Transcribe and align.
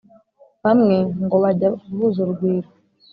bamwe 0.63 0.95
ngo 1.23 1.35
bajya 1.43 1.69
guhuza 1.89 2.17
urugwiro 2.21 2.69